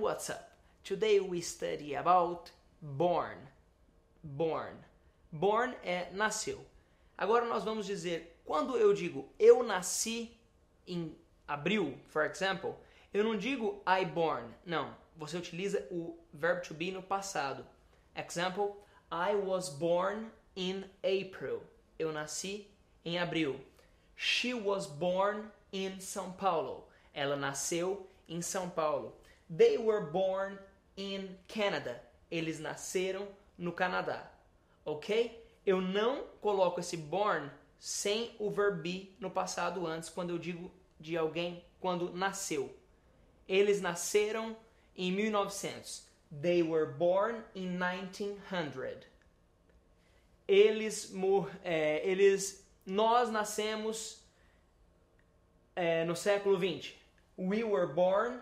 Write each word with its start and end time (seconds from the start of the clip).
what's 0.00 0.28
up? 0.28 0.50
Today 0.84 1.18
we 1.18 1.40
study 1.40 1.94
about 1.94 2.50
born. 2.82 3.38
Born. 4.22 4.74
Born 5.32 5.74
é 5.82 6.08
nasceu. 6.12 6.58
Agora 7.16 7.46
nós 7.46 7.64
vamos 7.64 7.86
dizer, 7.86 8.38
quando 8.44 8.76
eu 8.76 8.92
digo 8.92 9.26
eu 9.38 9.62
nasci 9.62 10.30
em 10.86 11.16
abril, 11.48 11.98
for 12.08 12.26
example, 12.26 12.74
eu 13.14 13.24
não 13.24 13.34
digo 13.34 13.82
I 13.86 14.04
born. 14.04 14.44
Não, 14.66 14.94
você 15.16 15.38
utiliza 15.38 15.88
o 15.90 16.18
verbo 16.30 16.60
to 16.60 16.74
be 16.74 16.90
no 16.90 17.02
passado. 17.02 17.64
Example, 18.14 18.76
I 19.10 19.34
was 19.34 19.70
born 19.70 20.30
in 20.54 20.84
April. 21.02 21.62
Eu 21.98 22.12
nasci 22.12 22.68
em 23.02 23.18
abril. 23.18 23.58
She 24.16 24.52
was 24.52 24.86
born 24.86 25.50
in 25.72 25.96
São 25.98 26.30
Paulo. 26.36 26.86
Ela 27.14 27.36
nasceu 27.36 28.06
em 28.28 28.40
São 28.42 28.68
Paulo. 28.68 29.16
They 29.54 29.78
were 29.78 30.10
born 30.10 30.58
in 30.96 31.36
Canada. 31.48 32.02
Eles 32.30 32.58
nasceram 32.58 33.28
no 33.56 33.72
Canadá. 33.72 34.30
Ok? 34.84 35.42
Eu 35.64 35.80
não 35.80 36.24
coloco 36.40 36.80
esse 36.80 36.96
born 36.96 37.50
sem 37.78 38.34
o 38.38 38.50
verbo 38.50 38.82
be 38.82 39.14
no 39.20 39.30
passado 39.30 39.86
antes, 39.86 40.08
quando 40.08 40.30
eu 40.30 40.38
digo 40.38 40.70
de 40.98 41.16
alguém 41.16 41.62
quando 41.80 42.12
nasceu. 42.14 42.74
Eles 43.46 43.80
nasceram 43.80 44.56
em 44.96 45.12
1900. 45.12 46.06
They 46.40 46.62
were 46.62 46.92
born 46.92 47.42
in 47.54 47.78
1900. 47.78 49.06
Eles, 50.48 51.12
é, 51.62 52.06
eles 52.08 52.66
nós 52.84 53.30
nascemos 53.30 54.22
é, 55.76 56.04
no 56.04 56.16
século 56.16 56.58
20. 56.58 57.03
We 57.36 57.64
were 57.64 57.86
born 57.86 58.40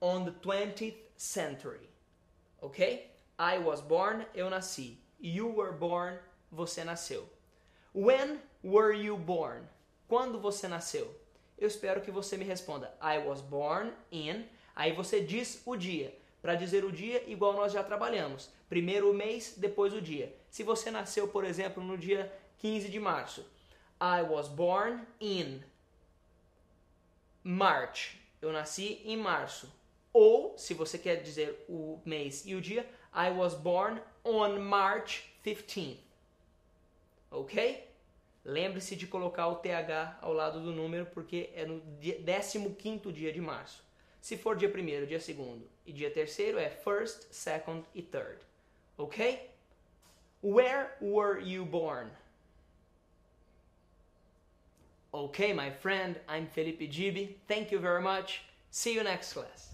on 0.00 0.24
the 0.24 0.32
20th 0.32 0.96
century. 1.16 1.88
Ok? 2.60 3.10
I 3.38 3.58
was 3.58 3.80
born, 3.80 4.26
eu 4.34 4.50
nasci. 4.50 4.96
You 5.20 5.46
were 5.46 5.72
born, 5.72 6.18
você 6.52 6.84
nasceu. 6.84 7.24
When 7.94 8.40
were 8.62 8.92
you 8.92 9.16
born? 9.16 9.62
Quando 10.08 10.40
você 10.40 10.68
nasceu? 10.68 11.14
Eu 11.58 11.68
espero 11.68 12.00
que 12.00 12.10
você 12.10 12.36
me 12.36 12.44
responda. 12.44 12.92
I 13.00 13.18
was 13.18 13.40
born 13.40 13.92
in. 14.10 14.44
Aí 14.74 14.92
você 14.92 15.20
diz 15.20 15.62
o 15.64 15.76
dia. 15.76 16.16
Para 16.40 16.56
dizer 16.56 16.84
o 16.84 16.90
dia, 16.90 17.22
igual 17.30 17.52
nós 17.52 17.72
já 17.72 17.84
trabalhamos. 17.84 18.50
Primeiro 18.68 19.10
o 19.10 19.14
mês, 19.14 19.54
depois 19.56 19.92
o 19.92 20.00
dia. 20.00 20.34
Se 20.50 20.64
você 20.64 20.90
nasceu, 20.90 21.28
por 21.28 21.44
exemplo, 21.44 21.82
no 21.82 21.96
dia 21.96 22.32
15 22.58 22.88
de 22.88 22.98
março. 22.98 23.46
I 24.00 24.22
was 24.22 24.48
born 24.48 25.06
in 25.20 25.62
March. 27.44 28.21
Eu 28.42 28.52
nasci 28.52 29.00
em 29.04 29.16
março. 29.16 29.72
Ou, 30.12 30.58
se 30.58 30.74
você 30.74 30.98
quer 30.98 31.22
dizer 31.22 31.64
o 31.68 32.00
mês 32.04 32.44
e 32.44 32.54
o 32.54 32.60
dia, 32.60 32.86
I 33.14 33.30
was 33.30 33.54
born 33.54 34.02
on 34.24 34.58
March 34.58 35.22
15th. 35.44 35.98
Ok? 37.30 37.88
Lembre-se 38.44 38.96
de 38.96 39.06
colocar 39.06 39.46
o 39.46 39.54
TH 39.54 40.18
ao 40.20 40.32
lado 40.32 40.60
do 40.60 40.72
número 40.72 41.06
porque 41.06 41.50
é 41.54 41.64
no 41.64 41.80
15 42.00 43.12
dia 43.12 43.32
de 43.32 43.40
março. 43.40 43.82
Se 44.20 44.36
for 44.36 44.56
dia 44.56 44.68
1 44.68 45.06
dia 45.06 45.18
2 45.18 45.28
e 45.86 45.92
dia 45.92 46.10
3 46.10 46.38
é 46.58 46.70
first, 46.70 47.32
second 47.32 47.84
e 47.94 48.02
third. 48.02 48.38
Ok? 48.98 49.50
Where 50.42 50.90
were 51.00 51.40
you 51.40 51.64
born? 51.64 52.10
Okay, 55.14 55.52
my 55.52 55.68
friend, 55.68 56.18
I'm 56.26 56.46
Felipe 56.46 56.90
Gibi. 56.90 57.36
Thank 57.46 57.70
you 57.70 57.78
very 57.78 58.00
much. 58.00 58.44
See 58.70 58.94
you 58.94 59.04
next 59.04 59.34
class. 59.34 59.71